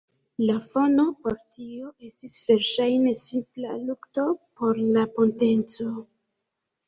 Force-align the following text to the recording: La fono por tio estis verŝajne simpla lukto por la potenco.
La 0.49 0.53
fono 0.69 1.03
por 1.25 1.35
tio 1.55 1.89
estis 2.07 2.37
verŝajne 2.47 3.13
simpla 3.19 3.75
lukto 3.89 4.25
por 4.61 4.81
la 4.97 5.03
potenco. 5.19 5.93